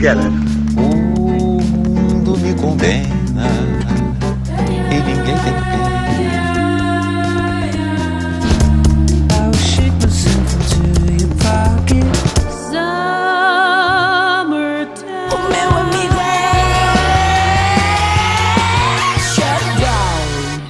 [0.00, 0.32] Together.
[0.78, 3.50] O mundo me condena
[4.90, 5.60] e ninguém tem pena.
[9.30, 10.80] I'll shake myself into
[11.20, 12.08] your pocket.
[12.70, 14.00] Summertime.
[15.34, 16.38] O meu amigo é
[19.34, 20.60] Shutdown.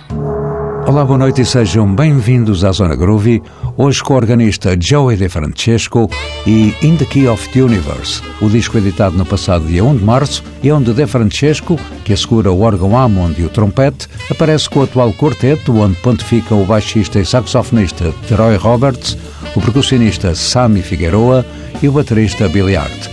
[0.89, 3.41] Olá, boa noite e sejam bem-vindos à Zona Groovy,
[3.81, 6.11] hoje com o organista Joey De Francesco
[6.47, 10.05] e In the Key of the Universe, o disco editado no passado dia 1 de
[10.05, 14.81] março e onde De Francesco, que assegura o órgão Hammond e o trompete, aparece com
[14.81, 19.17] o atual quarteto, onde pontificam o baixista e saxofonista Troy Roberts,
[19.57, 21.47] o percussionista Sammy Figueroa
[21.83, 23.09] e o baterista Billy Hart.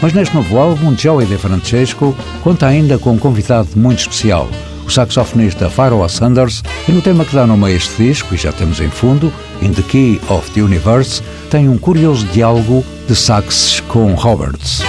[0.00, 4.48] Mas neste novo álbum, Joey De Francesco conta ainda com um convidado muito especial,
[4.86, 8.52] o saxofonista Pharoah Sanders, e no tema que dá nome a este disco, e já
[8.52, 13.80] temos em fundo, In the Key of the Universe, tem um curioso diálogo de saxes
[13.80, 14.82] com Roberts.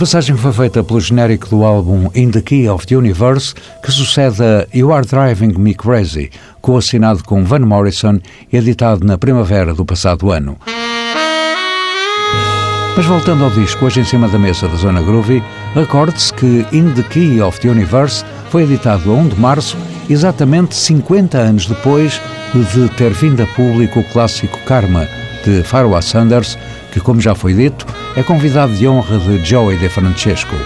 [0.00, 3.54] Passagem foi feita pelo genérico do álbum In the Key of the Universe,
[3.84, 6.30] que sucede a You Are Driving Me Crazy,
[6.62, 8.18] co-assinado com Van Morrison
[8.50, 10.56] e editado na primavera do passado ano.
[12.96, 15.42] Mas voltando ao disco, hoje em cima da mesa da Zona Groovy,
[15.74, 19.76] recorde-se que In the Key of the Universe foi editado a 1 de março,
[20.08, 22.18] exatamente 50 anos depois
[22.72, 25.06] de ter vindo a público o clássico Karma,
[25.44, 26.56] de Pharoah Sanders,
[26.90, 30.56] que, como já foi dito, é convidado de honra de Joey De Francesco.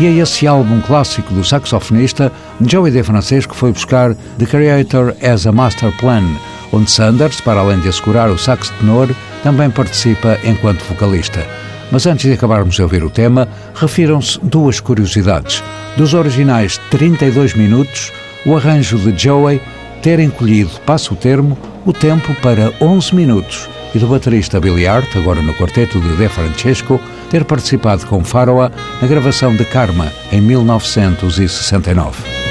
[0.00, 5.46] E é esse álbum clássico do saxofonista, Joey De Francesco foi buscar The Creator as
[5.46, 6.24] a Master Plan,
[6.72, 9.08] onde Sanders, para além de assegurar o sax tenor,
[9.42, 11.44] também participa enquanto vocalista.
[11.90, 15.64] Mas antes de acabarmos de ouvir o tema, refiram-se duas curiosidades.
[15.96, 18.12] Dos originais 32 minutos,
[18.46, 19.60] o arranjo de Joey
[20.02, 25.16] ter encolhido, passo o termo, o tempo para 11 minutos e do baterista Billy Hart,
[25.16, 27.00] agora no quarteto de De Francesco,
[27.30, 32.47] ter participado com Faroa na gravação de Karma em 1969.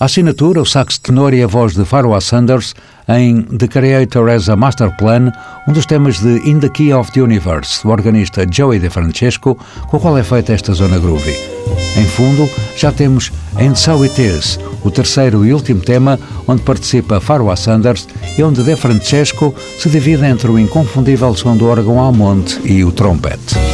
[0.00, 2.74] A assinatura, o sax tenor e a voz de Pharoah Sanders
[3.06, 5.30] em The Creator as a Master Plan,
[5.68, 9.58] um dos temas de In the Key of the Universe, do organista Joey De Francesco,
[9.88, 11.36] com o qual é feita esta zona groovy.
[11.98, 13.30] Em fundo, já temos
[13.60, 18.62] And So It Is, o terceiro e último tema onde participa Pharoah Sanders e onde
[18.62, 23.69] De Francesco se divide entre o inconfundível som do órgão Almond e o trompete.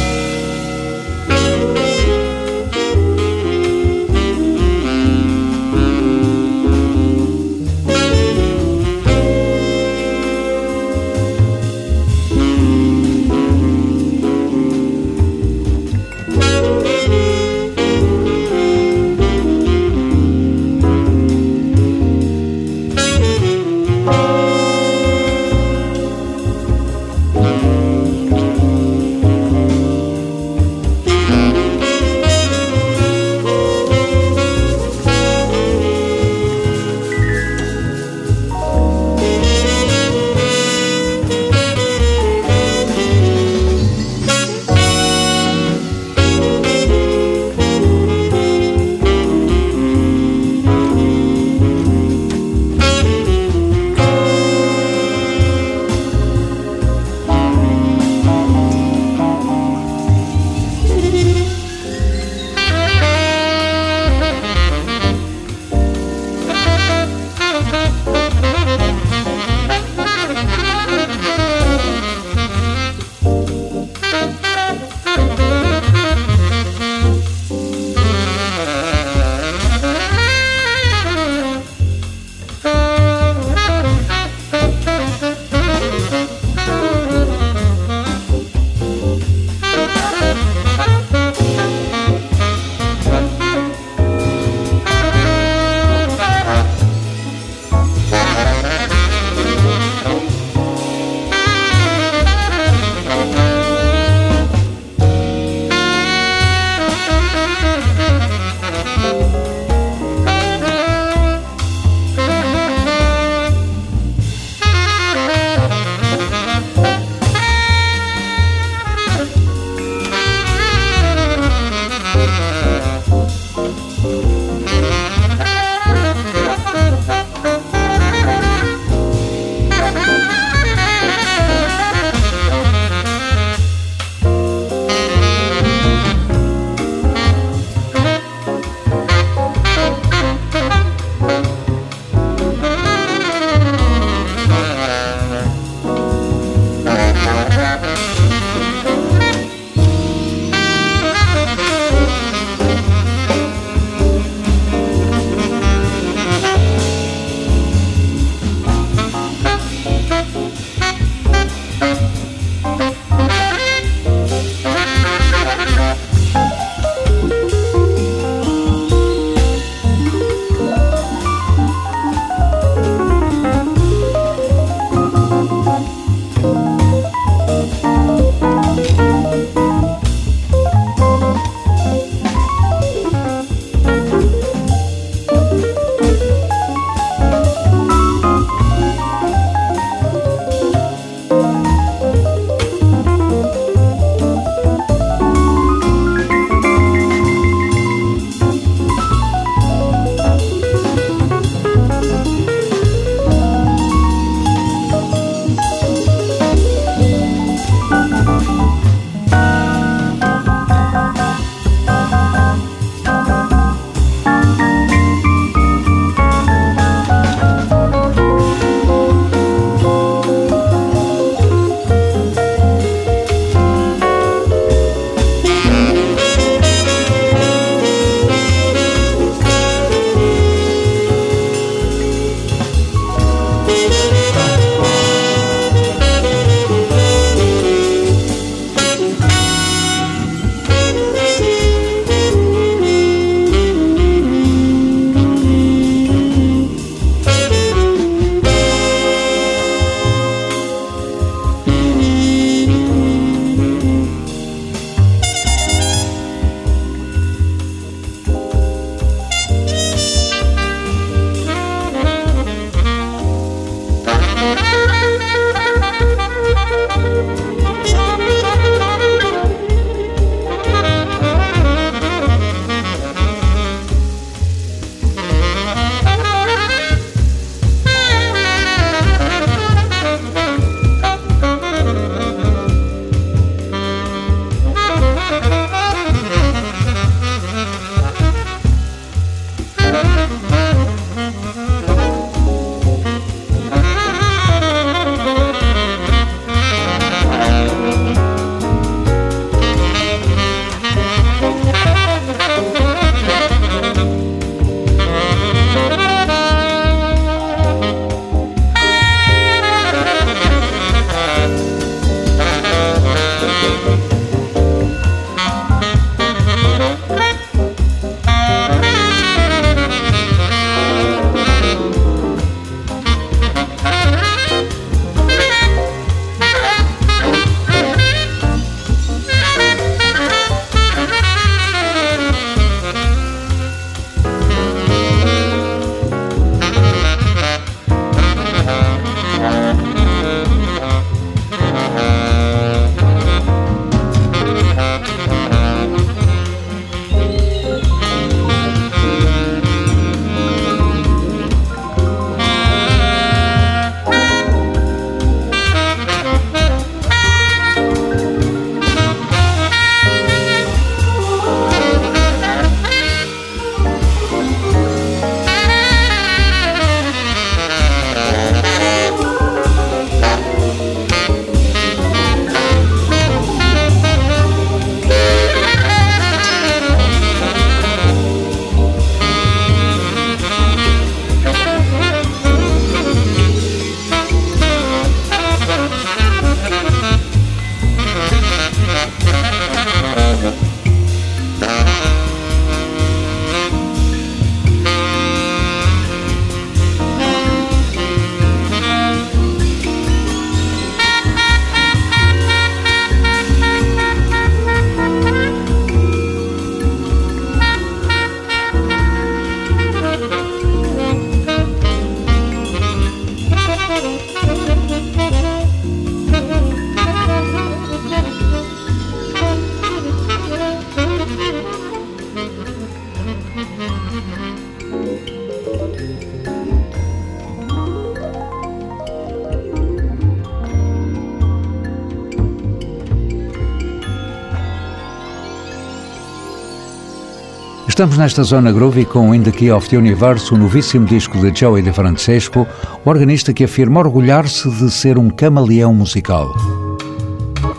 [437.97, 441.51] Estamos nesta zona groovy com In the Key of the Universe, o novíssimo disco de
[441.51, 442.67] Joey De Francesco,
[443.03, 446.55] organista que afirma orgulhar-se de ser um camaleão musical.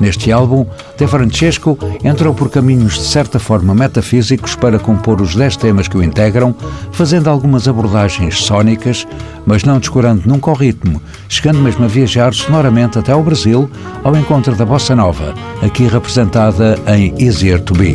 [0.01, 5.57] Neste álbum, De Francesco entrou por caminhos de certa forma metafísicos para compor os dez
[5.57, 6.53] temas que o integram,
[6.91, 9.07] fazendo algumas abordagens sónicas,
[9.47, 13.71] mas não descurando nunca o ritmo, chegando mesmo a viajar sonoramente até ao Brasil,
[14.03, 17.95] ao encontro da Bossa Nova, aqui representada em Easier to Be.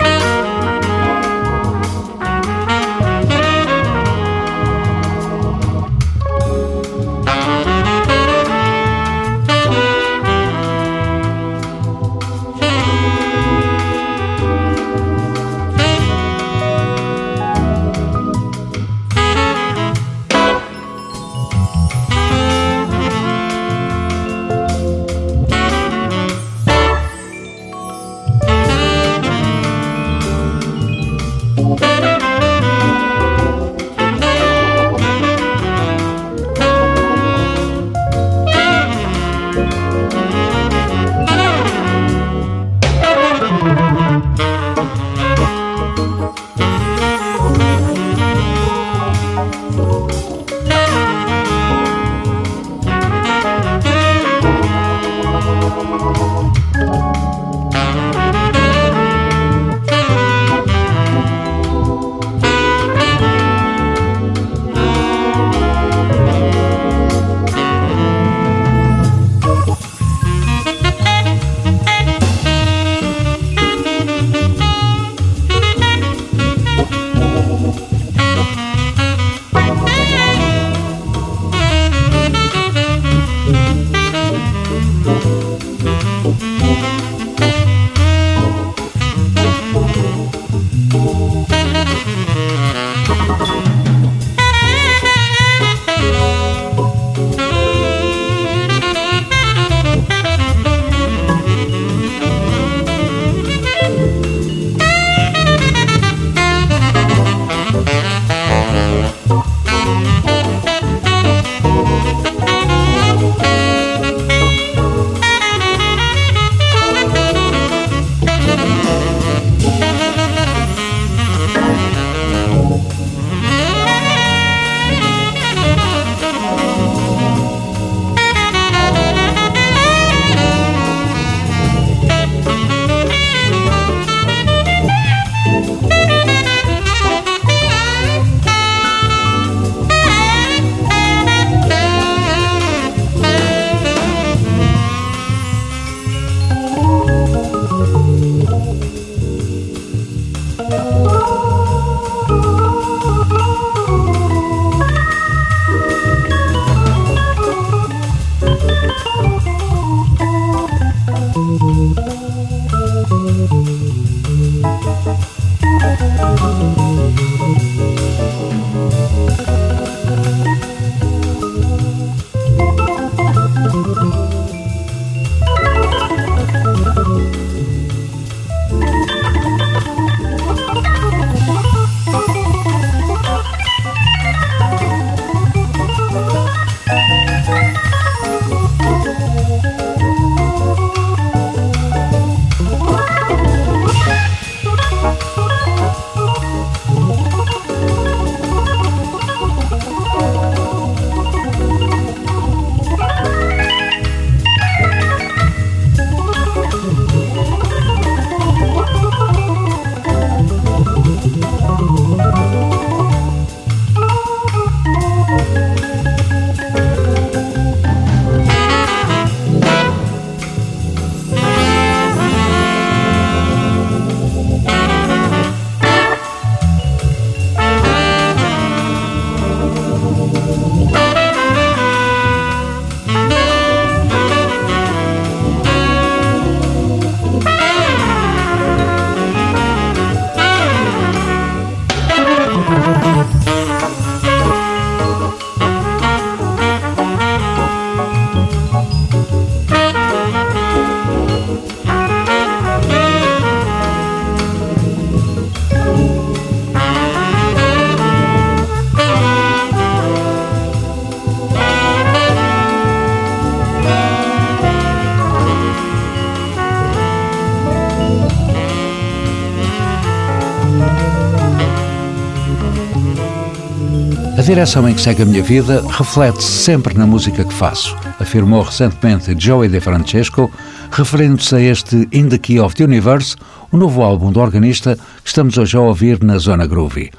[274.54, 279.34] Direção em que segue a minha vida reflete-se sempre na música que faço, afirmou recentemente
[279.36, 280.52] Joey De Francesco,
[280.92, 283.36] referindo-se a este In the Key of the Universe,
[283.72, 287.10] o novo álbum do organista que estamos hoje a ouvir na Zona Groovy.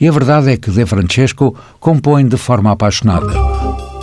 [0.00, 3.32] E a verdade é que De Francesco compõe de forma apaixonada.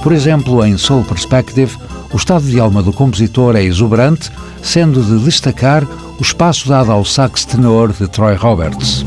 [0.03, 1.77] Por exemplo, em Soul Perspective,
[2.11, 4.29] o estado de alma do compositor é exuberante,
[4.61, 5.87] sendo de destacar
[6.19, 9.05] o espaço dado ao sax tenor de Troy Roberts.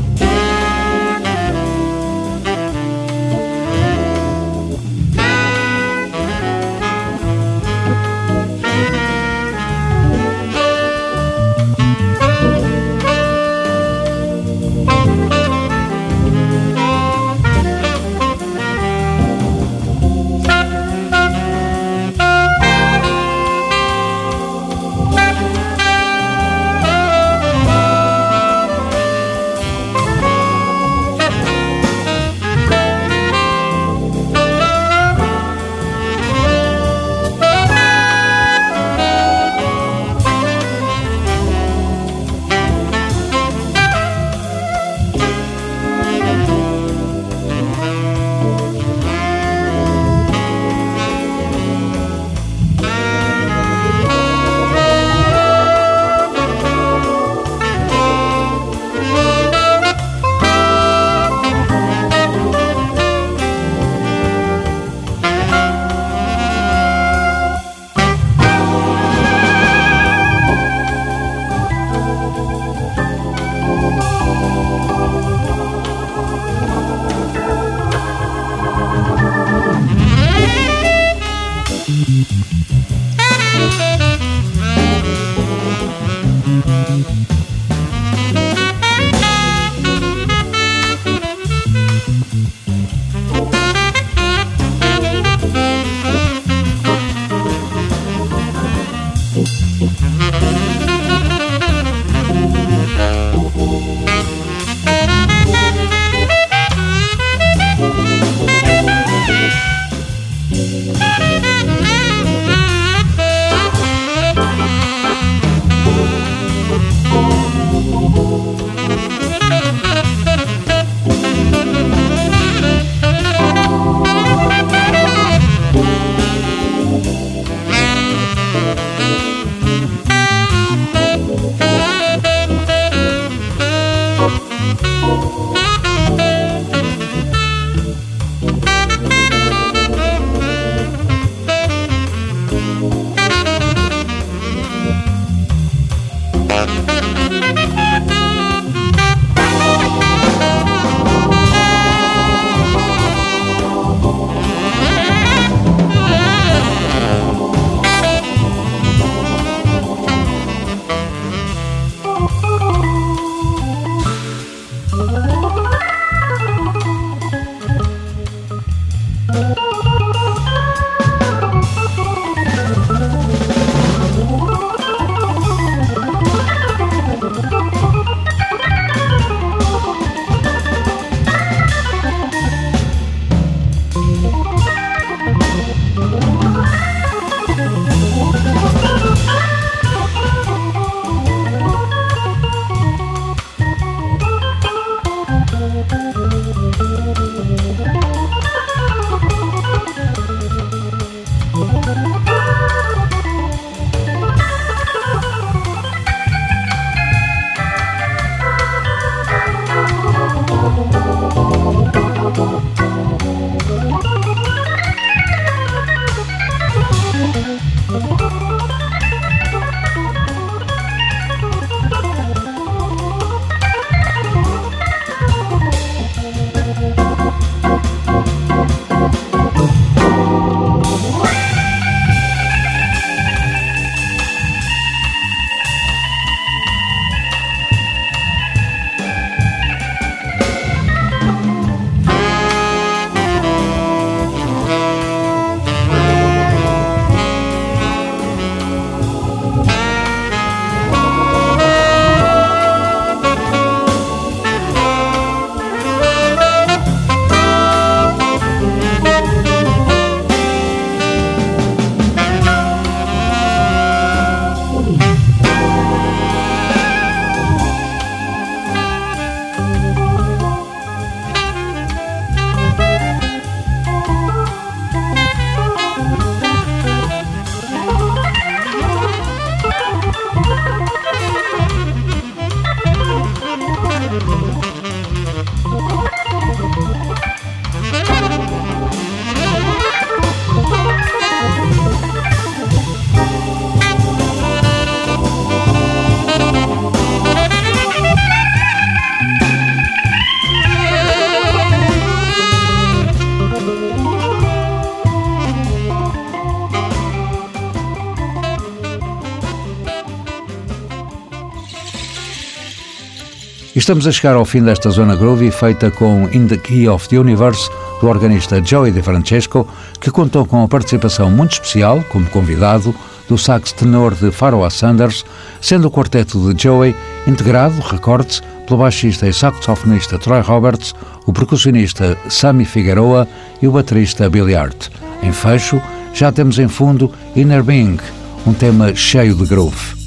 [313.85, 317.19] Estamos a chegar ao fim desta Zona Groovy feita com In the Key of the
[317.19, 317.69] Universe
[318.01, 319.67] do organista Joey De Francesco,
[320.01, 322.95] que contou com a participação muito especial, como convidado,
[323.29, 325.23] do sax tenor de Pharoah Sanders,
[325.61, 326.95] sendo o quarteto de Joey
[327.27, 330.95] integrado, recorde-se, pelo baixista e saxofonista Troy Roberts,
[331.27, 333.27] o percussionista Sammy Figueroa
[333.61, 334.87] e o baterista Billy Hart.
[335.21, 335.79] Em fecho,
[336.11, 337.99] já temos em fundo Inner Being,
[338.47, 340.04] um tema cheio de groove.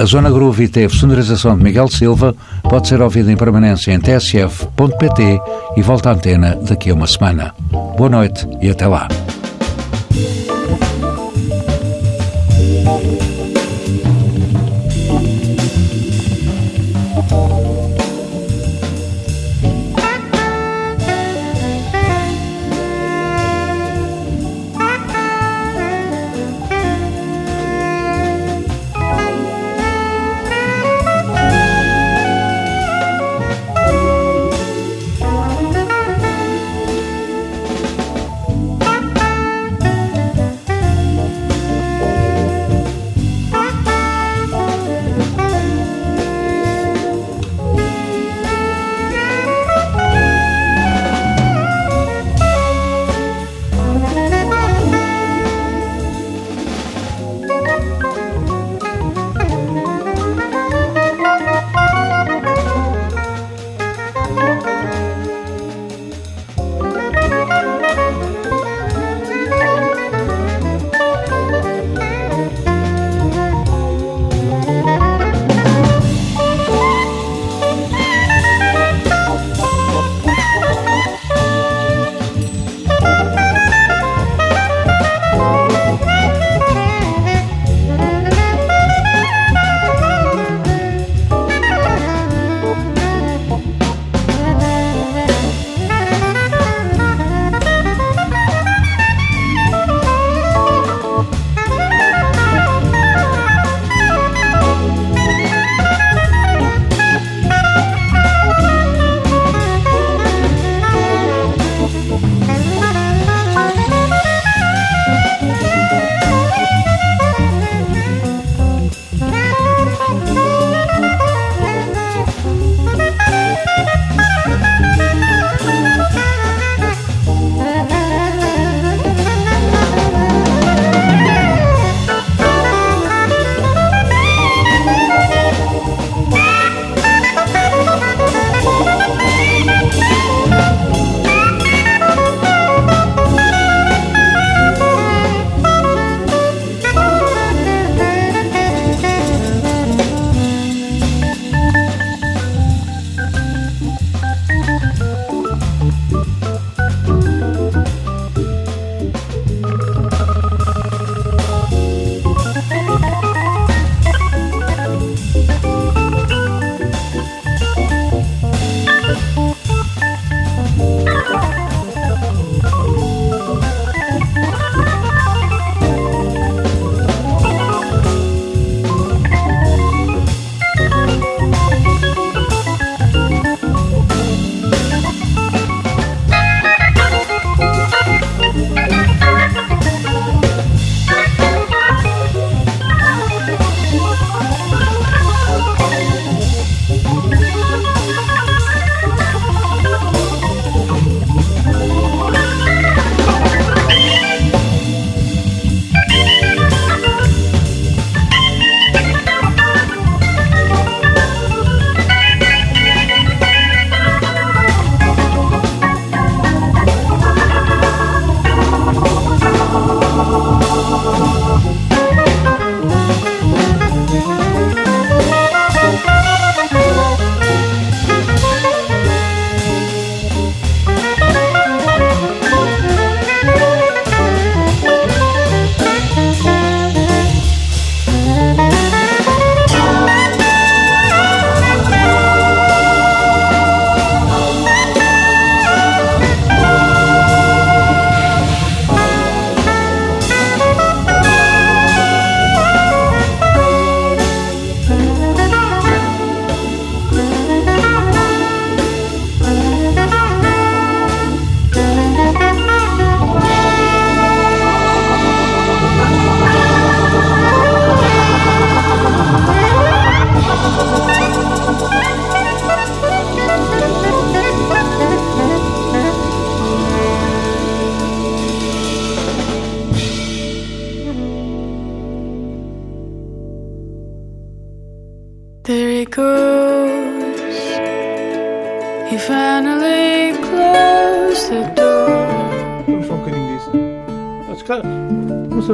[0.00, 5.38] A Zona Groove teve sonorização de Miguel Silva, pode ser ouvida em permanência em tsf.pt
[5.76, 7.54] e volta à antena daqui a uma semana.
[7.98, 9.06] Boa noite e até lá.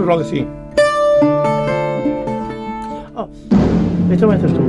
[0.06, 0.46] Roxy.
[3.16, 3.28] Oh,
[4.10, 4.65] esto me haces tú.